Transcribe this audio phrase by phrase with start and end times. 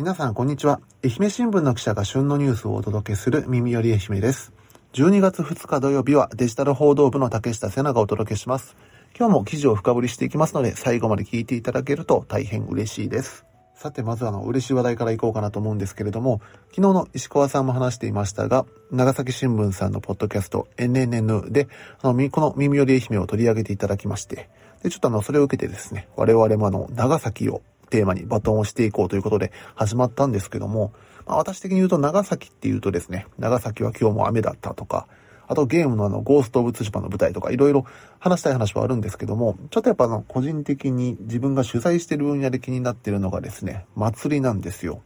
[0.00, 0.80] 皆さんこんにちは。
[1.04, 4.50] 愛媛新聞の記者が旬のニュースをお届けする耳より愛媛です。
[4.94, 8.76] 12月2日土曜日はデジタル報道部の竹下瀬名がお届けします。
[9.14, 13.44] 今日も記事を深掘りしていきますので、最後まで聞いていただけると大変嬉しいです。
[13.74, 16.40] さて、まずあの、嬉しい話題からいこうかなと思うんですけれども、
[16.70, 21.68] 昨日の石川さんも話していましたが、長崎新聞さんのポッドキャスト NNN で、
[22.00, 24.48] あの、この耳より愛媛を取り上げていただきまして、
[24.82, 27.60] で、ちょっとあの、それを受けてですね、我々もあの、長崎を
[27.90, 30.92] テーマにバトンをしていこうということで始まったんですけども、
[31.26, 35.06] まあ、私的に言うと長崎っていうとですね、長崎は今日も雨だったとか、
[35.46, 37.84] あとゲームのあの、ゴースト・オブ・ツシパの舞台とかいろいろ
[38.20, 45.02] 話したい話はあるんですけども、ちょっとやっぱあの、個人的に自分が取材してる分野で気になってるのがですね、祭りなんですよ。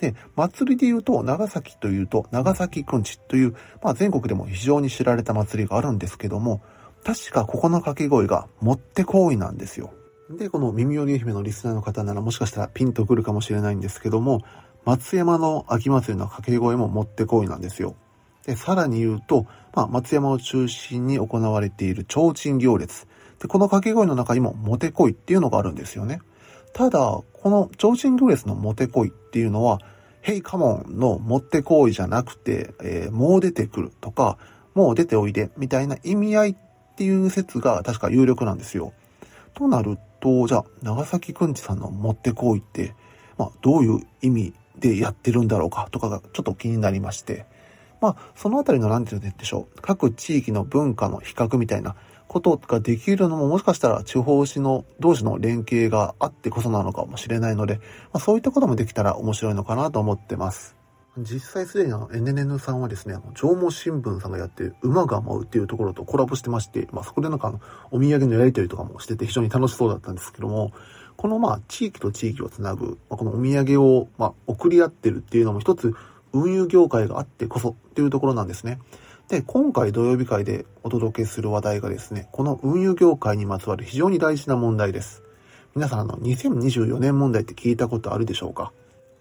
[0.00, 6.62] で、祭りで言うと、長崎というと、長崎くんちという、まあ全国でも非常に知られた祭りがあるんですけども、
[7.04, 9.92] 確かここの掛け声が、もってこいなんですよ。
[10.30, 14.40] で、この耳より愛媛のリスナーの方ならもしかしたらピンとくるかもしれないんですけども、
[14.84, 17.94] 松山の秋祭りの掛け声ももってこいなんですよ。
[18.46, 23.06] で、さらに言うと、まあ、松山を中心に行われている提灯行列。
[23.40, 26.20] で、この掛け声の中にももてこいっていうのがあるんですよね。
[26.72, 29.80] ただ、この提灯行列のもてこいっていうのは、
[30.20, 34.38] ヘイカモンのもってこいじゃなくて、えー、もう出てくるとか、
[34.74, 36.56] もう出ておいでみたいな意味合いっ
[36.96, 38.94] ていう説が確か有力なんですよ。
[39.54, 42.94] となると、じゃあ、長崎くんちさんの持ってこいって、
[43.36, 47.44] まあ、どういう意味でやってるんだろうかとかがちょっと気になりまして、
[48.00, 51.94] まあ、そのあたりの何て言うんでしょう、各地域の文化の比較みたいな
[52.26, 57.82] ことができるのももしかしたら地方紙の同士の連携があってこそなのかもしれないので、ま
[58.14, 60.74] あ、そういったこともできたら面白いのかなと思ってます。
[61.18, 67.60] 実際すでにあの NNN さんはですね、あの上毛新聞さんがやってる馬が舞うっていうところとコラボしてまして、まあそこでなんかあの
[67.92, 70.72] お土産のやりとりとかもしてて非常に楽しそうだったんですけども、
[71.16, 75.94] このまあ地域と地域をつなぐ、まあ、このお土産をまあ送り合ってるっていうのも一つ
[76.32, 78.80] 運輸業界があってこそっていうところなんですね。
[79.28, 85.22] で、今回土曜日会でお届けする話題がですね、この運輸業界にまつわる非常に大事な問題です。
[85.76, 88.72] 皆さんあの2024年問題って聞いたことあるでしょうか？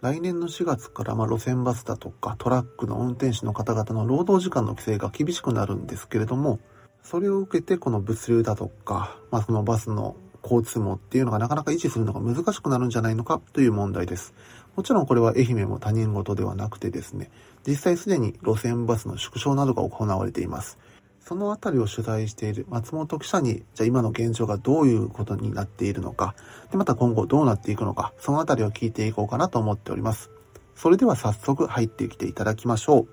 [0.04, 6.60] 来年の4月からま路線バスだとかトラックの運転手の方々の労働時間の規制が厳しくなるんですけれども、
[7.04, 14.34] それを受けてこの物流だとか、まあ、そのバスの交通網っていうのがなかなか維持するのが難しくなるんじゃないのかという問題です。
[14.76, 17.32] もちろんこれは愛媛も他人事ではなくてですね、
[17.66, 20.78] 実際すでに路線バスの縮小などが行われています。
[21.26, 26.36] そのあたりを取材している松本記者に、じゃあ今の現状がどういうことになっているのか、
[26.72, 30.30] で、また今後どうなっていくのか、そのあたりを聞いていこうかなと思っております。
[30.76, 33.08] それでは早速入ってきていただきましょう。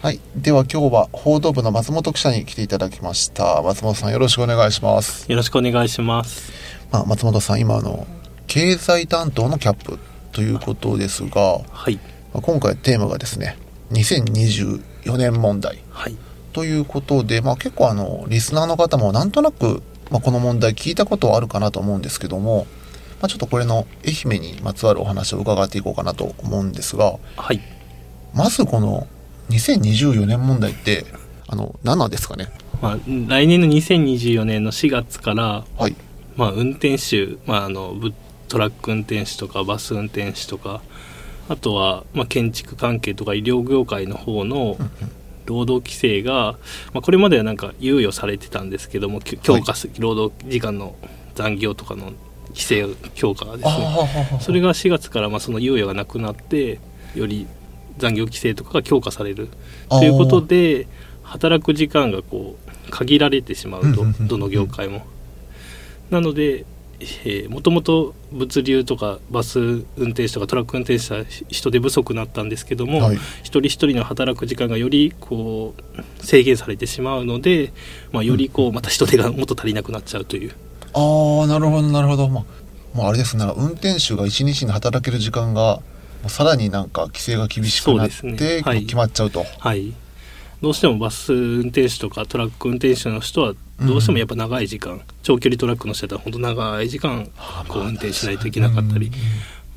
[0.00, 0.20] はい。
[0.36, 3.60] では今日は報道部の松本記者に来ていただきました。
[3.62, 5.30] 松本さんよろしくお願いします。
[5.30, 6.52] よろしくお願いします。
[6.90, 8.06] まあ、松本さん、今あの、
[8.46, 9.98] 経済担当のキャップ
[10.32, 11.96] ということですが、はい。
[12.32, 13.58] まあ今回テーマがですね、
[13.90, 15.82] 2024年問題。
[15.90, 16.16] はい。
[16.56, 22.66] ということで、まあ、結構あのリスナーの方もなんとなく、まあ、この問題聞いたことはあるかなと思うんですけども、
[23.20, 27.60] まあ、ちょっとこれの愛媛にまつわるお話を伺っていこうかなと思うんですがはい。
[28.32, 29.06] まずこの
[29.50, 31.04] 2024年問題って
[31.46, 32.48] あの何なんですかね？
[32.80, 35.94] まあ、来年の2024年の4月から、はい。
[36.36, 38.14] まあ、運転手、まあ、あの、ぶ
[38.48, 40.82] トラック運転手とか、バス運転手とか、
[41.48, 44.76] あとは、まあ、建築関係とか医療業界の方の
[45.46, 46.58] 労働規制が、
[46.92, 50.96] まあ、これまではなんか猶予されてたんですけども、き強化す、労働時間の
[51.34, 52.12] 残業とかの
[52.48, 53.74] 規制強化がですね、
[54.36, 56.80] あそれが4月からまあその猶予がなくなって
[57.14, 57.46] より
[57.98, 59.48] 残業規制とかが強化される。
[59.88, 60.86] ということで
[61.22, 62.56] 働く時間がこ
[62.86, 65.06] う限られてしまうとどの業界も。
[66.10, 66.64] なので
[67.48, 73.16] もともと物流とかバス運転手とかトラック運転手は人手不足になったんですけども、はい。
[73.42, 77.72] 一人一人の働く時間がよりこう制限されてしまうので、
[78.12, 80.52] まあ、よりこうまた人手がもっと足りなくなっちゃうという。
[80.94, 82.28] ああなるほどなるほど。
[82.28, 82.44] まあ
[82.96, 83.44] もうあれですね。
[83.56, 85.80] 運転手が一日に働ける時間が
[86.28, 88.62] さらになんか規制が厳しくなって、ね。
[88.64, 88.84] はい。
[88.86, 89.44] 決まっちゃうと。
[89.58, 89.92] はい、
[90.62, 97.28] どうしてもバス運転手とかトラック運転手の人はどうしてもやっぱ長い時間、長距離トラックの人だったら本当長い時間
[97.68, 99.12] こう運転しないといけなかったり、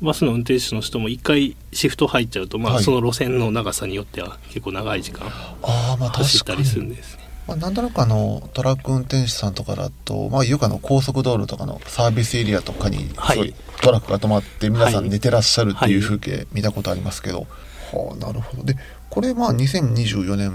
[0.00, 2.84] バスの運転手の人も一回シフト入っちゃうと、まあ、はい。
[2.84, 5.28] その路線の長さによっては結構長い時間
[5.60, 7.28] 走ったりするんですね。
[7.46, 13.36] まあ、なんとなくあのトラック運転手さんとかだと、まあ、よくあの高速道路とかのサービスエリアとかにすはい。
[13.36, 15.08] ごいトラックが止まって皆さはい。
[15.08, 16.18] ん寝てらっしゃるっていうはい。
[16.18, 17.46] 風景見たことありますけど、
[17.92, 18.64] はあなるほど。
[18.64, 18.76] で
[19.10, 20.52] これまあ2024年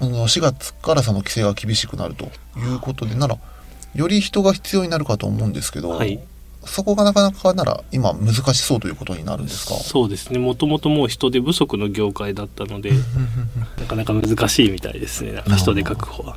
[0.00, 2.26] あの4月からその規制が厳しくなると
[2.58, 3.36] いうことでなら
[3.94, 6.20] より人が必要になるかと思うんですけど、はい。
[6.64, 9.74] そこがなかなかなら今難しそうということになるんですか？
[9.74, 10.38] そうですね。
[10.38, 12.90] もともともう人手不足の業界だったので
[13.78, 15.42] なかなか難しいみたいですね。
[15.56, 16.36] 人手確保は。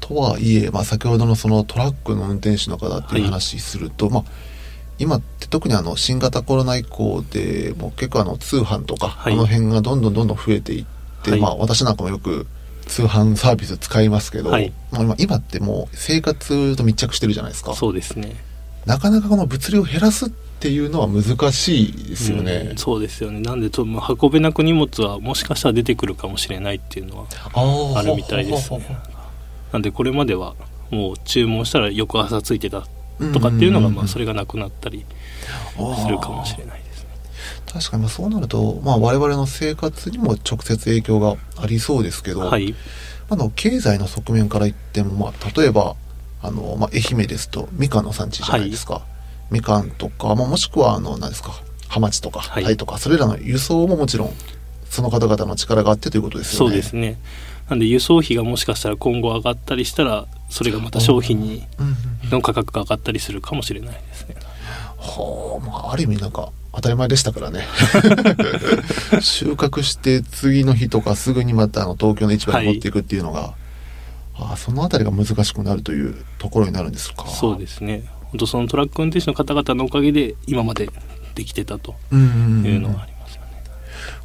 [0.00, 4.24] とはいえ、まあ、先ほどのそのトラックの運転手の方っていう話すると、はい、まあ
[4.98, 10.84] 今って特にあの新型コロナ以降でもう結構あの通販とか、はい、あの辺がどんどんどんどん増えていっ
[11.22, 12.46] て、はい、まあ私なんかもよく
[12.86, 17.74] 通販サービス使いますけど、はい、まあ、今ってもう生活と密着してるじゃないですか。
[17.74, 18.36] そうですね。
[18.86, 23.40] なかなかこの物流を減らすっていうのは難しいですよね、うん、そうですよね。
[23.40, 27.26] なんでと運べなく荷物はもしかしたら出てくるかもしれないっていうのは
[27.96, 28.98] あるみたいですね。
[29.72, 30.54] なんでこれまでは
[30.90, 32.86] もう注文したら翌朝ついてた
[33.32, 35.04] とかっていうのがまあそれがなくなったり
[36.02, 37.08] するかもしれないですね。
[37.72, 42.74] 確かにそうなると、まあ、我々の生活にも直接影響がありそうですけど、はい、
[43.28, 45.96] あの経済の側面から言っても、まあ、例えば
[46.42, 51.52] あの、まあ、愛媛ですとみかんの産地じゃないですか、はい、みかんとか、まあ、もしくはあの何ですか
[51.88, 54.30] ハマチとかタイとか、それらの輸送ももちろん
[54.88, 56.70] その方々の力があってということですよね。
[56.70, 57.18] そうですね
[57.68, 61.66] なんで輸送費がもしかしたら今後上がったりしたらそれがまた商品に
[62.30, 64.36] の価格が上がったりするかもしれないですね。
[64.98, 67.66] はあ、まあ、ある意味なんか当たり前でしたからね。
[69.20, 73.54] 収穫して次の日とかすぐにまたあの東京の市場に持っていくっていうのが、はい、
[74.52, 77.26] あその辺りが難しくなるというところになるんですか。
[77.28, 78.04] そうですね。
[78.32, 80.88] 本当そのトラック運転手の方々のおかげで今まで
[81.34, 83.62] できてたというのはありますよね。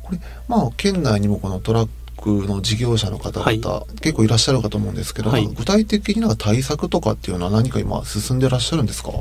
[0.01, 1.89] これまあ県内にもこのトラッ
[2.21, 3.59] クの事業者の方々、はい、
[4.01, 9.11] 結構いらっしゃるかと思うんですけど、はい、具体的な対策とかっていうのは何か今進んでらっしゃるんですか？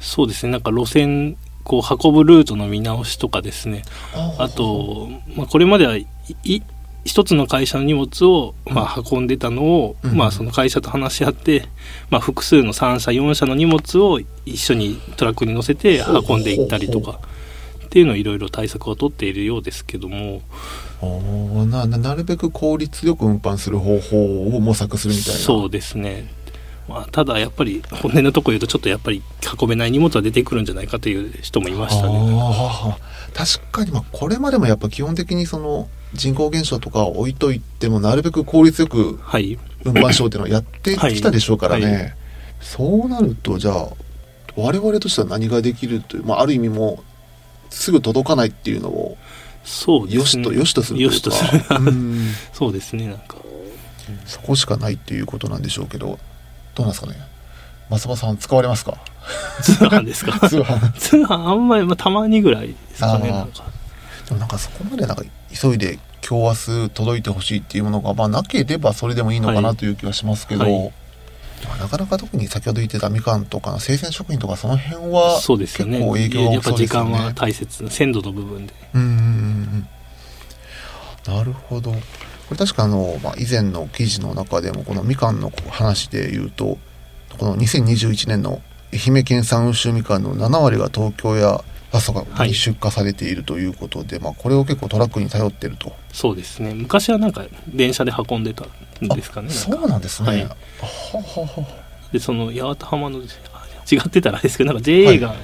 [0.00, 0.52] そうですね。
[0.52, 3.82] なんか路線こう運ぶルートの見直しとかですね。
[4.38, 6.06] あと、まあ、これまではい
[7.04, 11.68] 一つの会社の荷物を、まあ、運んでたのを、うん、まあ、その会社と話し合って、
[12.10, 17.20] まあ、複数の3社4社の荷物を一緒にトラックに乗せて運んでいったりとか。
[17.84, 20.42] っていうのをいろいろ対策を取っているようですけども
[21.02, 25.40] ななるべく効率よく運搬する方法を模索するみたいな。
[25.40, 26.32] そうですね。
[26.88, 29.20] まあ、ただやっぱり本音のとこ言うとちょっとやっぱり
[29.60, 32.96] 運べない荷物は出てくるんじゃないかという人もいましたね。
[33.34, 39.18] 確かにまあこれまでもやっぱ基本的にその人口減少とか置いといてもなるべく効率よく
[39.84, 41.84] 運搬しようっていうのをやってきたでしょうからね。
[41.84, 41.94] はい。
[41.94, 42.14] はい、
[42.60, 43.88] そうなるとじゃあ
[44.56, 47.02] 我々としては何ができるという、まあ、ある意味も
[47.68, 49.18] すぐ届かないっていうのを
[49.66, 51.20] そうよしとよしとするという
[51.64, 51.80] か。
[52.54, 53.36] そうですねなんか。
[54.24, 56.18] そこしかないっていうことなんでしょうけど
[56.76, 57.16] どうなんですかね。
[57.90, 58.96] 松葉さん使われますか？
[59.62, 60.32] 通販ですか？
[60.48, 60.92] 通販。
[60.92, 63.64] 通販あんまり、まあ、たまにぐらいですかねなんか。
[64.26, 65.98] でもなんかそこまでなんか急いで
[66.28, 70.92] 今日明日届いてほしいっていうものが、まあ、なければそれでもいいのかなという気はしますけど、はいはい
[71.78, 75.98] なかなか特に先ほど言ってたみかんとかの生鮮食品とかその辺はそうですよね。
[75.98, 78.74] 結構影響がねやっぱ時間は大切鮮度の部分で。
[78.94, 79.08] うんうん
[81.28, 81.34] うん。
[81.34, 81.92] なるほど。
[81.92, 81.98] こ
[82.52, 86.78] れ確かあの、まあ、以前の記事の中でもこのみかんの話で言うと
[87.38, 88.62] この2021年の
[88.92, 92.12] 愛媛県産温州みかんの7割が東京や阿蘇
[92.44, 95.92] に出荷されているということで、はい、まあ、これを結構トラックに頼ってると。
[96.12, 96.74] そうですね。
[96.74, 98.64] 昔はなんか電車で運んでた
[99.04, 101.66] んですかねそうなんですね、はい、はは
[102.12, 103.24] でその八幡浜の違
[103.98, 105.34] ってたらですけどなんか JA が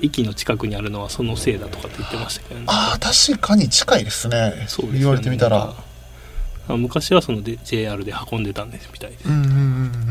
[0.00, 4.64] 駅の近くにあるのはそのせいだとかって言ってましたけどね、ああ確かに近いですね。
[4.68, 5.74] そう、ね、言われてみたら。
[6.66, 9.48] 昔はその JR で運んでたんですみたいです、うんうんう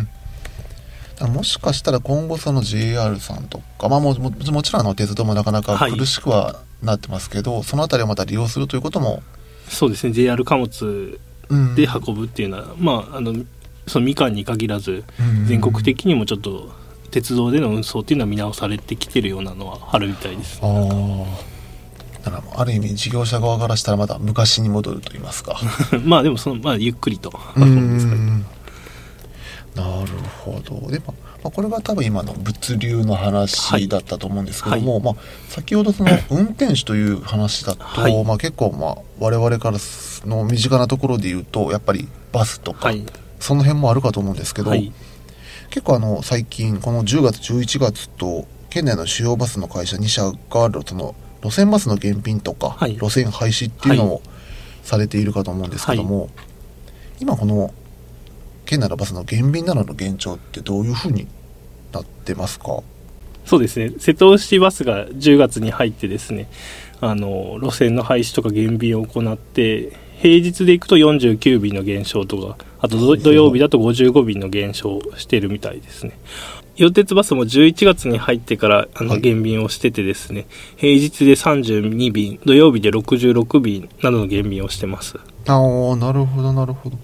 [0.02, 0.08] ん
[1.28, 9.24] もしかしたら今後その JR さんとか、まあ、もももちろんあの鉄道もなかなか苦しくはなってますけど、はい、その辺りをまた利用するということも
[9.68, 10.14] そうですね。
[10.14, 11.20] JR 貨物
[11.76, 13.34] で運ぶっていうのは、うん、まああの
[13.88, 15.04] そのみかんに限らず
[15.46, 16.72] 全国的にもちょっと
[17.12, 21.28] 鉄道での運送っていうのは見直されてきてるようなのはあるみたいです、ね、
[22.24, 25.60] だからある意味事業者側からしたらまだ昔に戻ると言いますか。
[26.04, 28.44] まあでもその、まあ、ゆっくりと運ですかね
[29.76, 30.12] なる
[30.44, 30.92] ほど。
[30.92, 35.16] でも、まあ、これが多分今の物流の話だったと思うんですけども、はい、まあ、
[35.50, 39.78] 先ほどその 運転手という話だと、はい、まあ、結構まあ我々から
[40.26, 43.04] の身近なところで言うとやっぱりバスとか、はい、
[43.40, 50.32] その辺もあるかと思うんですけど、結構あの最近この10月11月と県内の主要バスの会社2社が
[50.86, 54.22] その路線バスの減便とか、路線廃止っていうのを
[54.84, 56.30] されているかと思うんですけども、
[57.20, 57.74] 今この
[58.74, 61.28] 県内のバスの減便などの現状ってどういうふうに
[61.92, 62.82] なってますか？
[63.46, 63.94] そうですね。
[64.00, 66.50] 瀬戸内バスが10月に入ってですね
[67.00, 76.18] あの路線の廃止とか減便を行って平日で行くと49便の減少とかあと土曜日だと55便の減少してるみたいですね。
[76.76, 79.22] 洋鉄バスも11月に入ってからあのはい。
[79.22, 85.20] 減便をしててですね、平日で32便土曜日で66便などの減便をしてます。
[85.46, 86.98] ああなるほどなるほど、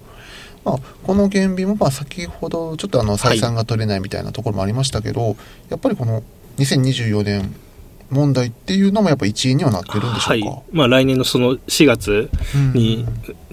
[0.64, 5.36] まあ、この減便もまあ先ほどちょっとあの採算が取れないみたいなところもありましたけど、
[5.68, 6.22] やっぱりこの
[6.58, 7.54] 2024年
[8.10, 10.62] 問題っていうのもやっぱ一因にはなってるんでしょうか、はい。
[10.72, 12.72] まあ、来年のその4月うん。
[12.72, 13.06] に、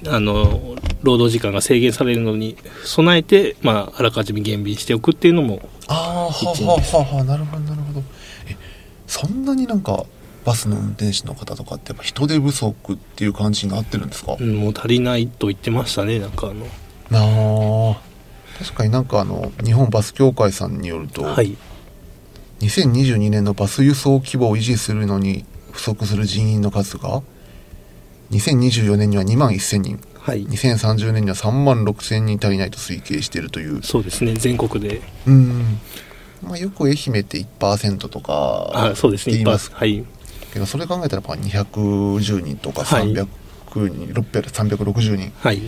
[0.08, 8.04] あの労働時間が制限されるのに備えて、まあ、あらかじめ減便しておくっていうのもああははあはあなるほどなるほど。
[8.50, 8.58] え
[9.06, 10.06] そんなになんか
[10.44, 16.66] バスの運転手の方とかってやっぱ人手不足っていう感じになってるんですか、うんもう足りないと言ってましたねなんかあの
[17.12, 18.08] ああ
[18.60, 21.56] 確かになんかあの日本バス協会さんによると、はい。
[22.60, 27.22] 2022年のバス輸送規模を維持するのに不足する人員の数が
[28.32, 30.00] 2024年には2万1000人。
[30.20, 30.46] はい。
[30.46, 33.84] 2030年には3万6000人足りないと推計しているという。
[33.84, 34.34] そうですね。
[34.34, 35.02] 全国で。
[35.28, 35.80] うん、
[36.42, 39.36] まあ、よく愛媛って1%とかあそうですね。
[39.36, 40.04] いっぱい言いますはい。
[40.52, 43.14] けどそれ考えたらやっぱ210人とかはい。
[43.14, 43.28] 300
[43.74, 45.32] 人、600 360人。
[45.40, 45.62] はい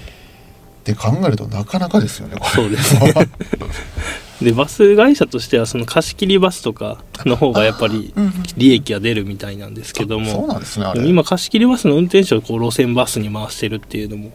[0.79, 2.38] って考えるとなかなかですよね。
[2.55, 3.13] そうですね。
[4.41, 8.13] でバス会社としてはその貸し切りバスとかの方がやっぱり
[8.55, 14.31] 利益が出るみたいなんですけどそうもなんですね今貸し切りバスの運転手をこう路線バスに回してるっていうのも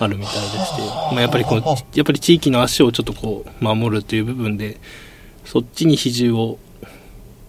[0.00, 0.82] あるみたいでして、
[1.12, 1.62] まあ、やっぱりこう
[1.96, 4.80] やっぱり地域の足をちょっとこう守るっていう部分で
[5.44, 6.58] そっちに比重を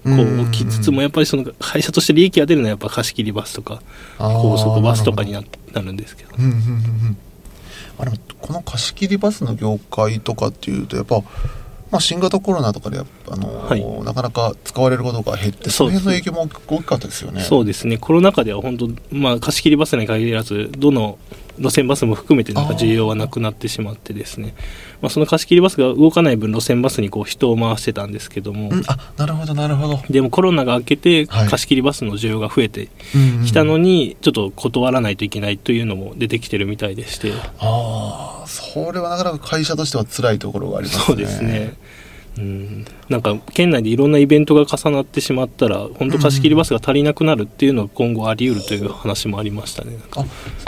[0.04, 3.82] こう置きつつもやっぱりその会社として利益が出るのはやっぱ貸し切りバスとか
[4.20, 5.42] 高速バスとかにな
[5.74, 6.36] るんですけど。
[6.38, 7.18] うんうんうんうん
[7.98, 8.12] あれ
[8.42, 11.22] この貸し切りバスの業界とかっていうとやっぱ、
[11.96, 14.04] まあ、新型コロナとかでやっぱあの、はい。
[14.04, 17.42] なかなか使われることが減ってその辺の影響も大きかったですよね。
[17.42, 17.98] そうですね。
[17.98, 21.18] コロナ禍では本当、まあ、貸し切りバスに限らずどの
[21.58, 24.56] 路線バスも含めてなんか需要はなくなってしまってですね。
[25.02, 30.02] まあ、その貸し切りバスが動かない分路線バスにこう人を回してたんですけども、うん、あなるほどなるほど。
[30.10, 31.48] でもコロナが明けてはい。
[31.48, 32.90] 貸し切りバスの需要が増えて
[33.46, 37.32] きたのにちょっと断らないといけないというのも出てきてるみたいでして。
[37.60, 38.35] ああ
[38.76, 41.06] それはなかなか会社としては辛いところがありますね。
[41.06, 41.74] そうですね。
[42.38, 49.92] うん、なんか県内でいろんなイベントが重なってしまったら本当貸し切りバスが足りなくなるっていうのは今後あり得るという話もありましたね。
[49.92, 50.26] なんか。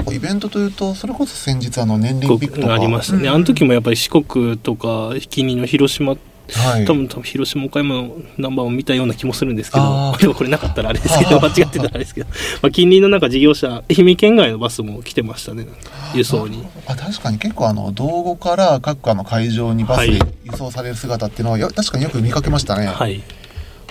[0.08, 2.74] あイベントというとそれこそ先日あの年輪ピックとか。
[2.74, 6.16] ありましたね、あの時もやっぱり四国とか近隣の広島
[6.54, 6.86] はい。
[6.86, 12.30] 多分多分広島岡山のナンバーを見たような気もするんですけどでもこれなかったらあれですけど間違ってたらあれですけど、
[12.62, 15.68] まあ、近隣のなんか事業者愛媛県外のバスも来てましたね。
[16.14, 16.66] 輸送に。
[16.86, 23.24] あ確かに結構あの道後から各あの会場にバスで輸送される姿っていうのは、よ確かによく見かけましたね、はい。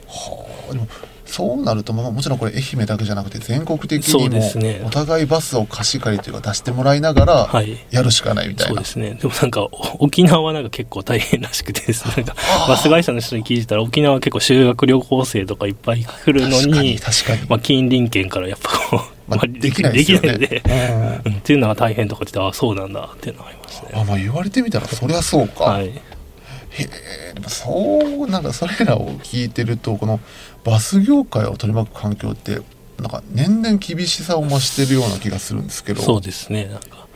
[0.07, 0.89] はあでも
[1.27, 7.77] そうなると、まあ、もちろんこれ愛媛だけじゃなくて全国的にもお互いバスを貸し借りというか出してもらいながらはい。
[7.91, 9.15] やるしかないみたいな、そうですね。
[9.21, 9.71] でもなんかお
[10.05, 12.35] 沖縄はなんか結構大変らしくてですねなんか
[12.69, 20.39] バス会社の人に聞いたら沖縄は結構修学旅行生とかいっぱい来るのにに確かに、まあ、近隣県からやっぱこう、まあできないですよね。
[20.39, 21.33] できないので、うん。
[21.35, 23.93] っていうのが大変とかって言ってあそうなんだっていうのがありましたね。
[23.95, 25.89] あまあ言われてみたらそりゃそうか、はい。
[25.89, 30.21] へえでもそうなんかそれらを聞いてるとこの
[30.67, 32.61] バス業界を取り巻く環境って
[32.99, 36.03] なんか年々厳しさを増してるような気がするんですけど。
[36.03, 36.67] そうですね。
[36.67, 37.07] なんか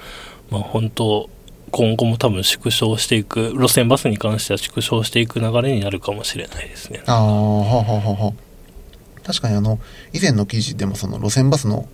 [0.51, 1.29] まあ本当
[1.73, 7.03] 今後も多分縮小していく路線バスに関しては縮小していく流れになるかもしれないですね。
[7.07, 9.81] ああはあはあはあはあ確かにあの
[10.13, 11.89] 以前の記事でもその路線バスの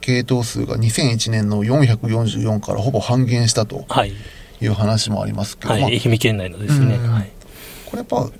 [0.00, 4.12] 系統数が2001年の444からほぼ半減したとはい、
[4.60, 5.80] いう話もありますけど、はい。
[5.82, 7.12] まあ、愛媛県内のですね、うん。
[7.12, 7.30] はい、
[7.88, 8.30] これやっぱ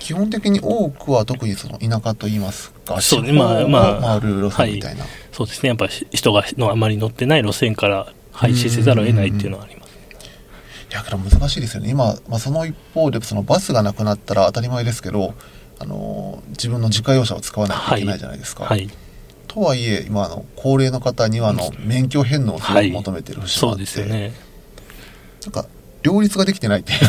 [0.00, 5.68] 基本的に多くは特にその田舎といいますかそうねまあまあ回る路線みたいな、そうですね。
[5.68, 9.86] やっぱり人がのあまり乗ってない路線から廃止せざるを得ないっていうのはあります。
[10.90, 11.90] いやけど難しいですよね。
[11.90, 15.34] 今、まあ、その一方でそのバスがなくなったら当たり前ですけど
[15.78, 18.88] あの自分の自家用車を使わないといけないじゃないですか、はい。
[19.46, 24.32] とはいえ今あの高齢の方にはあの免許返納を求めてる節もあって、そうですよね。
[25.44, 25.66] なんか
[26.06, 26.92] 両立ができてないって。
[26.92, 27.00] い う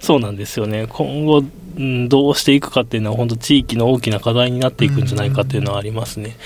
[0.00, 0.86] そうなんですよね。
[0.88, 1.44] 今後、
[1.78, 6.36] うん、どうしていくかっていうのは本当地域の大きな課題になっていくんじゃないかっていうのはありますね、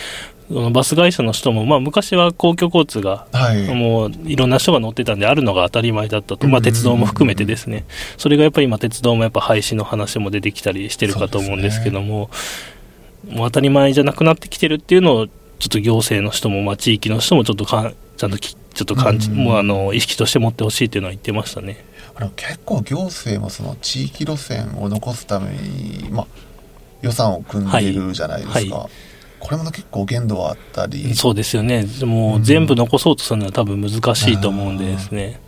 [0.72, 3.74] バス会社の人も、まあ、昔は公共交通がはい。
[3.74, 7.86] もういろんな人が乗ってたんであるのが当たり前だったと、まあ、鉄道も含めてですね。
[8.18, 12.28] それがやっぱり今鉄道もやっぱ廃止の話も出てきたりしてるかと思うんですけども
[13.30, 15.32] もう当たり前じゃなくなってきてるっていうのをちょ
[15.66, 21.84] っと行政の人も、まあ、地域の人もちょっとかんちゃんときちょっと感じ、うんもうあの意識として持ってほしいっていうのは言ってましたね。
[22.16, 26.26] あの結構行政もその地域路線を残すために、まあ、
[27.02, 28.90] 予算を組んでいるじゃないですか、はいは
[29.44, 31.14] これも結構限度はあったり。
[31.14, 31.86] そうですよね。
[32.02, 35.38] もう全部残そうとするのは多分難しいと思うんでですね、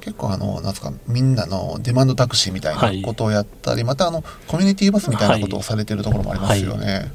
[0.00, 7.10] 結構あの、なんですか、みんなのデマンドタクシーみたいなことをやったり、またあの、コミュニティバスみたいなことをされてるところもありますよね。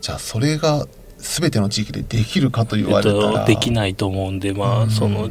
[0.00, 0.86] じゃあ、それが
[1.22, 5.30] 全ての地域でできるかと言われたら、えっと、できないと思うんで、まあ、その、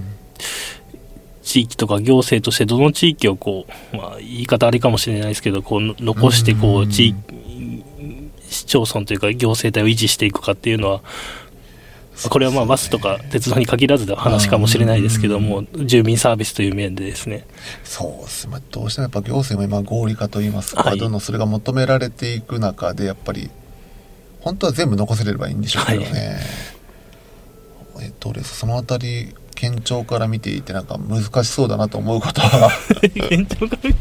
[1.43, 7.17] 地域とか行政としてどの地域をこう、まあ、言い方ありかもしれないですけど、こう、残してこう、地域、
[8.49, 11.01] 市町村というか行政体を維持していくかっていうのは、
[12.29, 17.45] これはまあバスとか鉄道に限らずの話かもしれないですけども、住民サービスという面でですね。
[17.83, 18.47] そうです。
[18.47, 23.49] まあ、どうしてもやっぱ行政も今合理化といいますか、はい、どんどんそれが求められていく中で、やっぱり、
[24.41, 26.37] 本当は全部残せればいいんでしょうけどね。
[27.95, 32.71] はい、えっと、そのあたり、県庁から見ていてなんか難しそうだなと思うことは。
[33.29, 33.91] 県庁から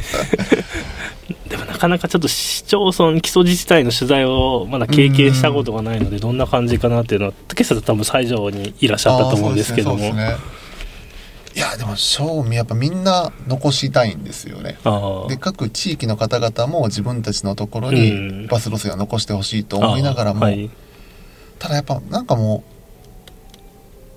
[1.51, 10.37] でもなかなかちょっと市町村基礎自治体の取材をまだ経験したことがないのでどんな感じかなっていうのは竹下さん多分西条にいらっしゃったと思うんですけども、ねね、
[11.55, 14.79] いやでも正味やっぱみんな残したいんですよね。
[15.29, 20.71] で各地域の方々も自分たちのところにバス路線を残してほしいと思いながらも、はい、
[21.59, 22.81] ただやっぱなんかもう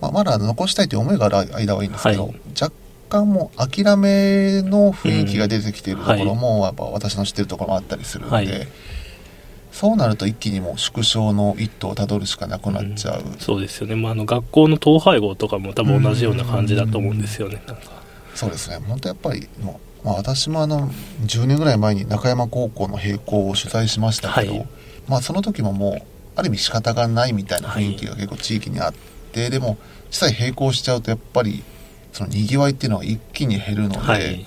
[0.03, 2.75] まあ、まだ残したいという思いがある間はいいんですけど、はい、若
[3.07, 8.67] 干もう諦めの雰囲気が出てきているところも、やっぱ私の知ってるところもあったりするんで、はい、
[9.73, 17.83] そうなると一気にもう縮小の一途をたどるしかなくなっちゃう、うん、そうですよね、まあ、あの学校の統廃合とかも多分同じような感じだと思うんですよね、なんか。
[18.35, 18.77] そうですね。
[18.87, 20.89] 本当やっぱりもう、まあ、私もあの
[21.25, 24.67] 10年ぐらい前に中山高校の閉校を取材しましたけど、はい、
[25.07, 26.01] まあその時ももう
[26.35, 28.93] ある意味仕方がないみたいな雰囲気が結構地域にあっ
[29.31, 29.77] て、でも
[30.09, 31.63] 実際並行しちゃうとやっぱり
[32.11, 34.45] そのにぎわいっていうのは一気に減るので、はい、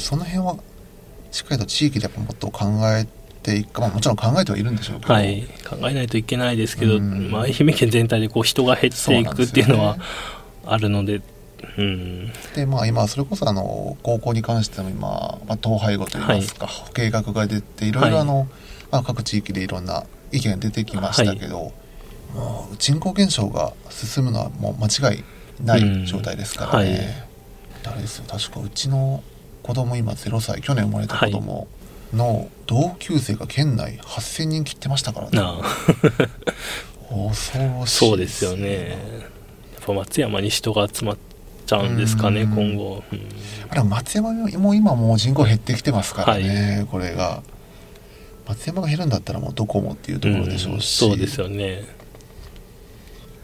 [0.00, 0.56] その辺は
[1.30, 3.23] しっかりと地域でやっぱもっと考えて
[3.56, 9.96] いくか、まあ、もちろん考えてはいるんでしょうけど、はい、考えないといけないですけど、まあ、愛媛県全体でこう人が減っていくっていうのは
[10.64, 11.20] あるので。
[11.78, 15.08] うん、でまあ今それこそあの高校に関しても今、
[15.46, 18.48] まあ、統廃合といいますか、はい、計画が出ていろいろあの、はい、
[18.90, 21.72] まあ、各地域でいろんな意見が出てきましたけど、はい。
[22.34, 25.24] もう人口減少が進むのはもう間違い
[25.62, 27.26] ない状態ですからね、
[27.84, 29.22] うんはい、ですよ確かうちの
[29.62, 31.68] 子供今0歳去年生まれた子供
[32.14, 35.62] の同級生が県内8,000人切ってましたからね。
[37.08, 38.88] 恐ろしい、そうですよね。
[38.88, 38.94] や
[39.80, 41.16] っぱ松山に人が集まっ
[41.66, 43.20] ちゃうんですかね今後、うん、
[43.68, 47.42] あれ松山も今もう人口減ってきてますからね、はい、これが。
[48.46, 51.84] 松山が減るんだったらもうどこもっていうところでしょうし、うん、そうですよね。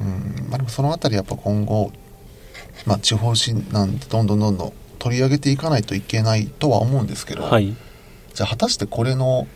[0.01, 0.49] うん。
[0.51, 1.93] まあ、でもその辺りやっぱ今後、
[2.87, 7.75] まあ、地方診断でどんどんどんどん取り上げていかないといけないとは思うんですけど、はい、
[8.35, 9.47] じゃあ果たしてこれの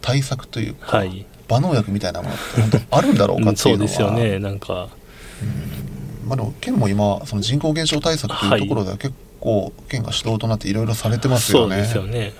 [0.00, 3.88] 対策というか、はい、場農薬みたいなものって本当あるんだろうかっていうのは。
[3.88, 4.88] そうですよねなんか。
[5.42, 6.28] うん。
[6.28, 12.32] まあでも県も今その人口減少対策というところでは結構県が主導となっていろいろされてますよね、そうですよね。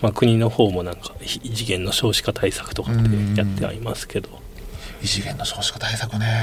[0.00, 3.00] まあ、国の方もなんか異次元の少子化対策とかって
[3.40, 4.28] やってはいますけど、
[5.02, 6.42] 異次元の少子化対策ね。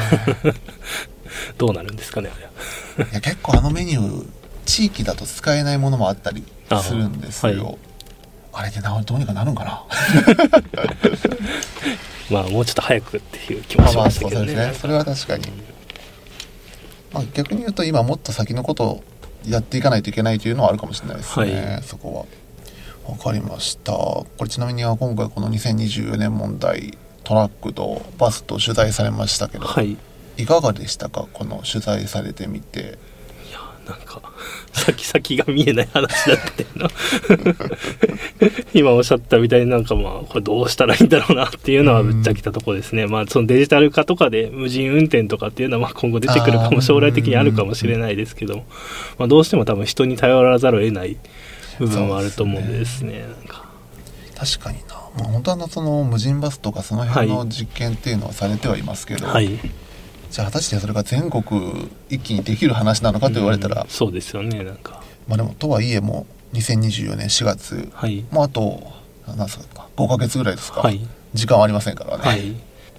[1.58, 4.26] どうなるんですかねあれいや結構あのメニュー
[4.66, 6.44] 地域だと使えないものもあったり
[6.82, 7.78] するんですよ、はい、
[8.58, 9.84] あれでどうにかなるんかな。
[12.32, 14.74] まあもうちょっと早くっていう気もしますけどね,、まあ、ね。
[14.74, 15.44] それは確かに、
[17.12, 19.04] まあ、逆に言うと今もっと先のことを
[19.46, 22.28] やっていかないといけないというのはあるかもしれないですね、はい、そこ
[23.06, 23.12] は。
[23.12, 23.92] わかりました。
[23.92, 29.98] これちなみに今回この2024年問題トラックとバスと取材されましたけど、はい、
[30.38, 31.28] いかがでしたか？
[31.34, 32.98] この取材されてみて
[33.88, 34.22] なんか
[34.74, 36.90] 先 々が見えない話だったの。
[38.74, 48.66] 今おっしゃったみたいになんかまあこれどうしたらいいんだろうなっていうのはぶっちゃけたところですね、まあそのデジタル化とかで無人運転とかっていうのはまあ今後出てくるかも将来的にあるかもしれないですけども、
[49.18, 51.18] まあ、どうしても多分人に頼らざるを得ない
[51.80, 53.26] 部分はあると思うんでですね、ね、
[54.36, 54.96] 確かにな。
[55.18, 59.60] まあ、本当はその無人バスとかその辺の実験っていうのはされてはいますけど、はい、
[60.36, 65.02] じゃあ果たしてそれが全国一気にできる話なのかと言われたら、うん、そうですよねなんか。
[65.30, 68.84] まあでもとはいえもう2024年4月、はい、もうあと
[69.26, 71.00] 何ですか5か月ぐらいですか、はい、
[71.34, 72.54] 時間はありませんからね、はい。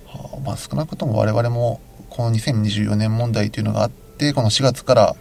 [0.07, 5.17] はあ、まあ、少なくとも我々もこの2024年問題というのがあってこの4月から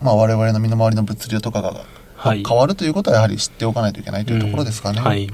[0.00, 1.84] まあ我々の身の回りの物流とかが
[2.20, 4.98] 変わるということはやはり知っておかないといけないというところですかね。
[4.98, 5.30] うん、はい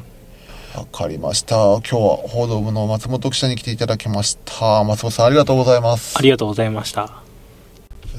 [0.77, 1.55] わかりました。
[1.57, 4.85] 今日は報道部の松本記者に来ていただきました。
[4.85, 6.19] 松本さんありがとうございます。
[6.19, 7.23] ありがとうございました。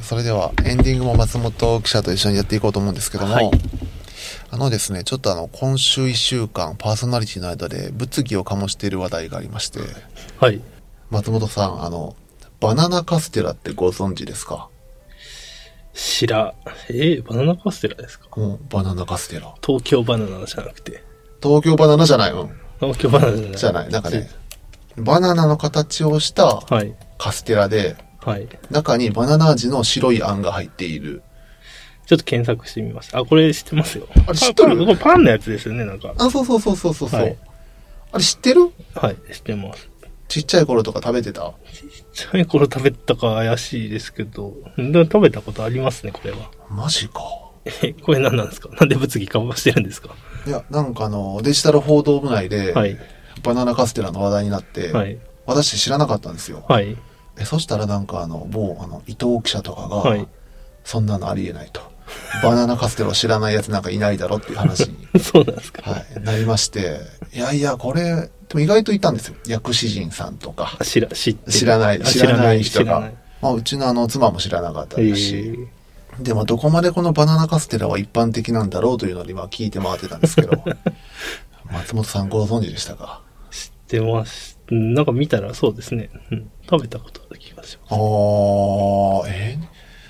[0.01, 3.51] それではエンディングも松本記者と一緒にやっていこうと思うんですけども、はい、
[4.49, 9.79] あのですね、ちょっとあの、今週1週間パーソナリティの間で物議を醸している話題がありまして、
[10.39, 10.59] はい。
[11.11, 12.15] 松本さん、あの、
[12.59, 14.69] バナナカステラってご存知ですか？
[15.93, 16.55] 知ら、
[16.89, 18.27] えー、バナナカステラですか？
[18.35, 19.53] うん、バナナカステラ。
[19.63, 21.05] 東京バナナじゃなくて。
[21.41, 22.31] 東京バナナじゃない？
[22.31, 22.49] うん。
[22.79, 23.57] 東京バナナじゃない。
[23.57, 23.89] じゃない。
[23.89, 24.29] なんかね、
[24.97, 26.95] バナナの形をしたはい。
[27.17, 28.47] カステラで、はい。
[28.71, 31.23] 中にバナナ味の白いあんが入っている。
[32.05, 33.15] ちょっと検索してみます。
[33.17, 34.07] あ、これ知ってますよ。
[34.27, 34.69] あれ知ってる？
[34.69, 36.13] パンこれパンのやつですよね、なんか。
[36.17, 37.37] あ、そうそうそうそうそうはい
[38.13, 38.71] あれ知ってる？
[38.95, 39.89] はい、知ってます。
[40.29, 41.53] ちっちゃい頃とか食べてた？
[41.73, 46.49] ちっちゃい頃食べたか怪しいですけど、で食べたことありますね、これは。
[46.69, 47.21] マジか。
[47.83, 48.69] え、これ何なんですか？
[48.69, 50.15] なんで物議かばしてるんですか？
[50.47, 52.97] いや、なんかあの、デジタル報道部内で、はい。
[53.43, 55.17] バナナカステラの話題になって、はい。
[55.45, 56.65] 私知らなかったんですよ。
[56.67, 56.97] はい。
[57.39, 60.27] えそしたらなんかあの、某あの、伊藤記者とかが、はい。
[60.83, 61.81] そんなのありえないと。
[62.41, 65.91] バナナカステラを知らないやつなんかいないだろっていう話に、 そうなんですか。
[65.91, 67.01] はい、なりまして、
[67.33, 69.35] いやいや、これ、でも意外といたんですよ。
[69.45, 70.85] 薬師陣さんとかあ。
[70.85, 73.11] 知ら、知知らない、あ知らない人が。
[73.41, 75.67] まあ、うちのあの、妻も知らなかったえですし、ー
[76.19, 80.51] でもどこまでこのバナナカステラは一般的なんだろうというので今聞いて回ってたんですけど、
[81.71, 83.21] 松本さんご存知でしたか？
[83.51, 84.59] 知ってます。
[84.71, 86.09] うんなんか見たらそうですね。
[86.31, 86.49] うん。
[86.69, 89.67] 食べたことある気がしまあー、えー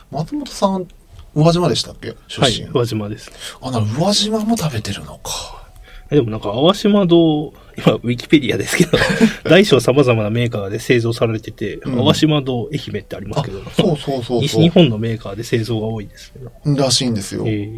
[0.09, 0.87] 松本さん、
[1.35, 2.15] 宇和島でしたっけ？
[2.29, 2.39] す。
[2.39, 2.51] はい。
[2.53, 2.69] 出身。
[2.69, 3.29] 宇和島です。
[3.61, 5.66] あ、なる宇和島も食べてるのか。
[6.09, 8.97] えでもなんか、淡島堂、今、ウィキペディアですけど、
[9.49, 14.83] 大小様々なメーカーで製造されてて、うん淡島堂愛媛ってありますあけど、、そうそうそう西日そう。
[14.83, 16.33] 本のメーカーで製造が多いです
[16.65, 16.75] ね。
[16.77, 17.43] らしいんですよ。
[17.45, 17.69] え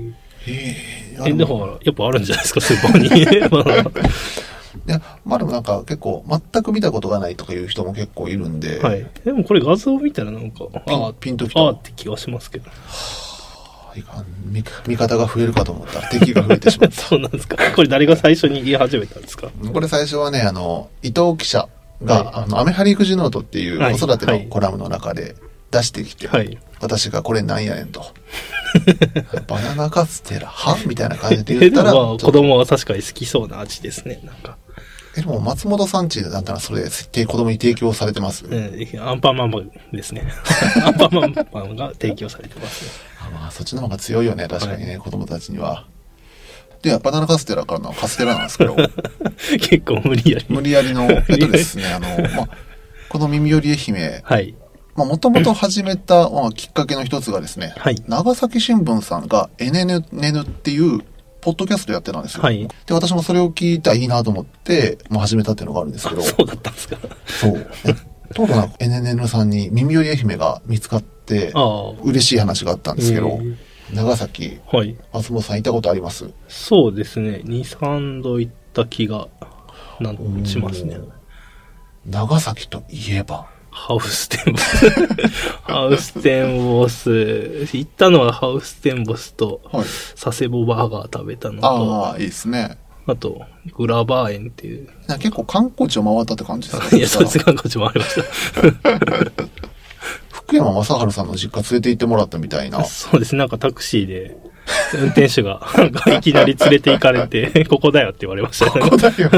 [0.48, 3.50] えー、ー、え、だから、やっぱあるんじゃないですか、スーパーに。
[3.50, 3.90] ま あ
[4.88, 9.06] いや、まあでもなんか結構全く見たことがないとかいう人も結構いるんで、はい。
[9.26, 12.70] でもこれ画像見たらなんか、ピンああ、ピンときたああって気がしますけど。
[13.94, 14.04] 味
[14.88, 17.58] 味方が増えるかと思ったら敵が増えてしまっ そうなんですか。
[17.76, 19.48] これ誰が最初に言い始めたんですか？
[19.64, 19.70] た。
[19.70, 21.68] これ最初はね、あの、伊藤記者
[22.04, 25.36] が、はいあの、アメハリ育児ノートっていうはい子育てはいのコラムの中で
[25.72, 26.58] 出してきて、はい。
[26.82, 28.06] 私がこれなんやねんと。
[29.48, 34.20] バナナカステラはみたいな感じでえ、言ったら、 子供は確かに好きそうな味ですね。
[34.24, 34.58] なんか。
[35.18, 40.32] え、でも松本さんちだったらそれ、て子供に提供されてます、うん、アンパンマンですね。
[40.86, 42.92] アンパンマンマンが提供されてますね。
[43.30, 45.86] あまあ、そっちの方が強いよね、確かにね、子供たちには。
[46.82, 48.76] で、バナナカステラからのカステラなんですけど、
[49.60, 50.46] 結構無理やり。
[50.50, 52.50] 無理やりの、えっとですね、 あの、まあ、
[53.10, 54.56] この耳より愛媛、はい。
[54.96, 61.02] まあ、もともと始めた、まあ、きっかけの一つがですね、はい長崎新聞さんが NNN っていう、
[61.42, 62.44] ポッドキャストやってたんですよ。
[62.44, 66.98] はいで、私もそれを聞いたらいいなと思って、まあ、始めたっていうのがあるんですけど、そうだったんですか。
[67.26, 67.68] そう。
[67.86, 67.94] え
[68.34, 71.19] とうと NNN さんに耳より愛媛が見つかって。
[72.04, 73.40] 嬉しい話があったんですけど
[73.94, 74.96] 長崎、はい。
[75.14, 76.30] 松本さん行ったことあります？
[76.48, 77.42] そうですね。
[77.46, 79.28] 2、3度行った気が、
[80.00, 80.98] なんしますね。
[82.06, 84.90] 長崎といえば、ハウステンボス。
[85.64, 87.10] ハウステンボス。
[87.12, 89.86] 行ったのはハウステンボスと、はい。
[90.22, 92.78] 佐世保バーガー食べたのと、ああ、いいですね。
[93.08, 93.42] あと、
[93.76, 94.88] グラバー園っていう。
[95.18, 96.94] 結構観光地を回ったって感じですか？
[96.96, 97.40] いや、そうです。
[97.40, 98.16] 観光地もありまし
[100.32, 102.86] 福山雅治さんの実家連れて行ってもらったみたいなた。
[102.90, 103.36] そうです。
[103.36, 104.38] なんかタクシーで、
[104.94, 108.82] 運転手が、 なんかいきなり連れて行かれて、 ここだよって言われましたね。
[108.82, 109.30] ここだよ。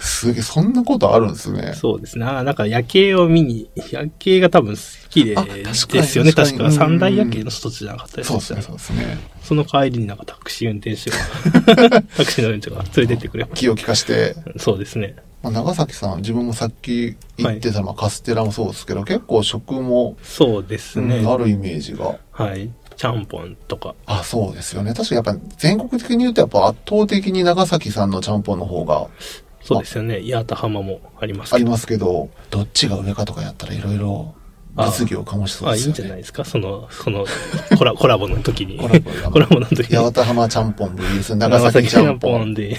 [0.00, 1.72] すげえ、そんなことあるんですね。
[1.74, 2.24] そうですね。
[2.24, 6.32] なんか夜景を見に、夜景が多分好きでですよね。
[6.32, 9.18] 確か三大夜景の一つじゃなかったですそうですね、そうですね。
[9.42, 14.58] その帰りになんかタクシー運転手が、タクシーの運転手が連れてってくれまし気を利かして、た。
[14.58, 15.16] そうですね。
[15.46, 21.18] まあ、長崎さん、自分もさっき言ってた、まあ、カステラもそうですけど、結構食も、そうですね。
[21.18, 22.16] うんあるイメージが。
[22.32, 22.70] はい。
[22.96, 23.94] ちゃんぽんとか。
[24.06, 24.92] あ、そうですよね。
[24.94, 29.06] 確かにやっぱ全国的に言うとやっぱ圧倒的に長崎さんのちゃんぽんの方が
[29.62, 30.20] そうですよね。
[30.22, 31.54] 八幡浜もあります。
[31.54, 34.34] ありますけど、どっちが上かとかやったらいろいろ
[34.74, 36.04] 物議を醸しそうあ、いいんですよね。
[36.04, 36.44] じゃないですか？
[36.46, 37.26] その、その、
[37.76, 38.78] コラ コラボの時に。
[38.78, 39.96] コラボがコラボの時に。
[39.96, 42.54] 八幡浜ちゃんぽん VS 長崎ちゃんぽん。
[42.54, 42.78] で。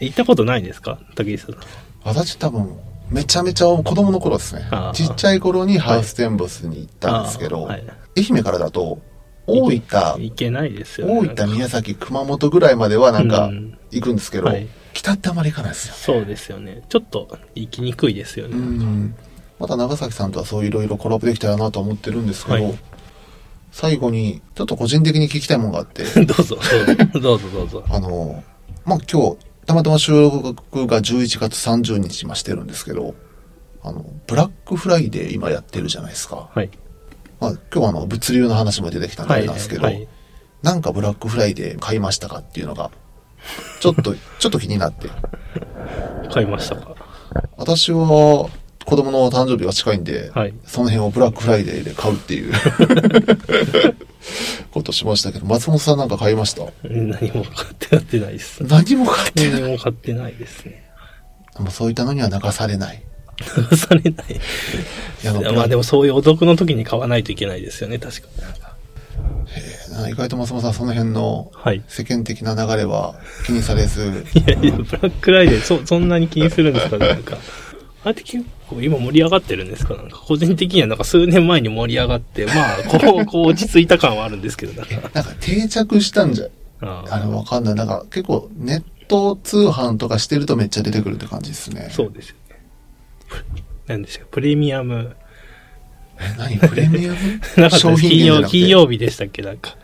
[0.00, 0.98] 行ったことないですか？
[1.14, 1.56] 竹井さん。
[2.04, 2.76] 私多分、
[3.10, 4.62] めちゃめちゃ子供の頃ですね
[4.94, 7.84] ちっちゃい頃にハウステンボスに行ったんですけど、はい
[8.16, 9.00] 愛媛からだと、
[9.46, 11.14] 大分、行けないですよね。
[11.30, 15.94] 大分、宮崎、熊本ぐらいまではなんかうん行くんですけど、はい北ってあまり行かないですよ。
[15.94, 16.82] そうですよね。
[16.88, 18.56] ちょっと行きにくいですよね。
[18.56, 19.14] うん。
[19.60, 22.78] また長崎さんとはそういろいろコラボできたらなと思ってるんですけど、はい
[23.72, 26.58] 最後にちょっと個人的に聞きたいものがあって、 どうぞ、
[27.14, 27.84] どうぞ、どうぞ、どうぞ。
[27.88, 28.42] あの、
[28.84, 29.36] まあ、今日、
[29.70, 33.14] たまたま収録が11月30日ましてるんですけど、
[33.82, 36.50] あの、ブラックフライデー今やってるじゃないですか。
[36.52, 36.70] はい。
[37.38, 40.08] まあ、今日はあの、物流の話も出てきたんでなんですけど、はい。
[40.62, 42.90] なんかブラックフライデー買いましたかっていうのが、
[43.78, 45.08] ちょっと、 ちょっと気になって。
[46.32, 46.96] 買いましたか？
[47.56, 48.50] 私は、個
[48.84, 52.52] 子供の誕生日が近いんで、はいその辺をブラックフライデーで買うっていう
[54.70, 56.64] ことしましたけど、松本さんなんか買いました？
[56.84, 58.62] 何も買ってやってないです。
[58.64, 59.60] 何も買ってない。
[59.62, 60.84] 何も買ってないですね。
[61.58, 63.02] もうそういったのには流されない。
[63.70, 64.26] 流されない。
[65.22, 70.10] いやまあでもそういうお得の時に買わないといけないですよね、確かに。
[70.12, 71.82] 意外と松本さんその辺のはい。
[71.88, 73.14] 世間的な流れは
[73.46, 77.36] 気にされず、 いやいや、ブラックフライデー、そ、そんなに気にするんですかなんか。
[78.04, 79.94] あれって結構今盛り上がってるんですか？
[79.94, 84.94] なんか個人的にはなんか数年前に盛り上がって、まあ、こう、 こう落ち着いた感はあるんですけど、なんか。
[85.12, 86.46] なんか定着したんじゃ、
[86.82, 87.74] ああれわかんない。
[87.74, 91.88] なんか結構ネット通販とかしてるとめっちゃ出てくるって感じですね。
[91.90, 92.60] そうですよね。
[93.86, 95.14] なんでしょう、プレミアム。
[96.20, 96.58] え、何？
[96.58, 97.16] プレミアム？
[97.56, 99.42] なんか商品金曜、金曜日でしたっけ？
[99.42, 99.76] なんか。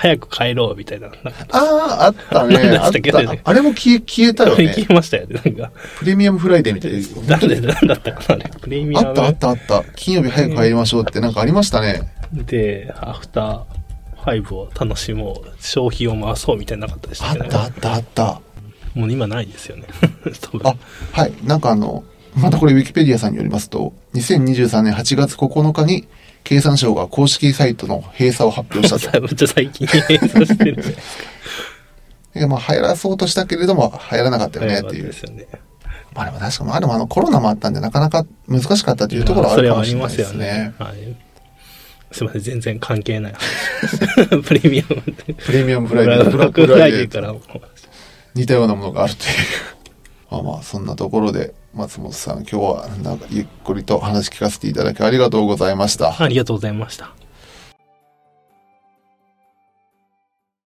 [0.00, 1.08] 早く帰ろうみたいな。
[1.08, 1.14] な
[1.50, 1.58] あ
[2.00, 2.56] あ、あったね。
[2.78, 3.18] あっした。
[3.42, 4.86] あれも消え、消えたよ消ね。
[4.88, 5.72] えましたよね、なんか。
[5.98, 6.92] プレミアムフライデーみたい
[7.26, 7.36] な。
[7.36, 8.50] なんで、なんだったかなあれ。
[8.60, 9.08] プレミアム。
[9.08, 9.84] あったあったあった。
[9.96, 12.02] 金曜日早く帰りましょうってなんかありましたね。
[12.32, 13.62] で、アフター
[14.22, 17.38] ファイブを楽しもう、消費を回そうみたいななかったでしたっけ？
[17.40, 18.40] なんかあったあったあった。
[18.94, 19.84] もう今ないですよね。
[20.40, 20.74] 多分あ、
[21.12, 21.32] はい。
[21.44, 22.04] なんかあの、
[22.36, 26.06] またこれウィキペディアさんによりますと、2023年8月9日に
[26.48, 29.20] 経産省が公式サイトの閉鎖を発表したと。
[29.20, 30.96] めっちゃ最近閉鎖してるんで。
[32.36, 35.12] いやまあ流行らそうとしたけれども流行らなかったよねっていうで。
[35.12, 35.46] すよね。
[36.14, 40.72] まあでも確かに、あでもあのコロナもあったんでなかなか難しかったというところはあるかもしれないですね。
[40.78, 41.16] はい。
[42.12, 44.40] すいません、全然関係ない話。
[44.40, 45.34] プレミアムで。
[45.34, 47.42] プレミアムフライブデー、ブラックフライデーからも。
[48.34, 49.30] 似たようなものがあるという。
[50.30, 56.22] まあまあ、そんなところで、松本さん、今日はなんかゆっくりと話聞かせていただきありがとうございました。
[56.22, 57.17] ありがとうございました。